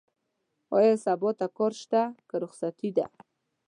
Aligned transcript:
ايا 0.75 0.93
سبا 1.05 1.29
ته 1.39 1.45
کار 1.57 1.71
شته؟ 1.81 2.01
که 2.27 2.35
رخصتي 2.43 2.89
ده؟ 2.97 3.05